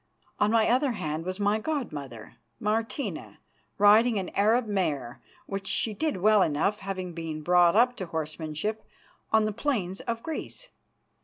[0.39, 3.37] On my other hand was my god mother, Martina,
[3.77, 8.83] riding an Arab mare, which she did well enough, having been brought up to horsemanship
[9.31, 10.69] on the plains of Greece.